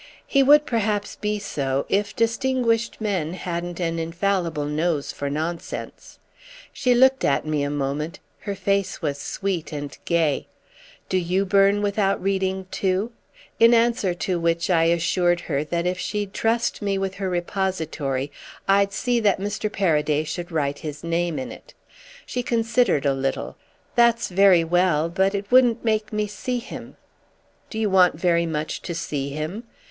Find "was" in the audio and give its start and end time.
9.03-9.19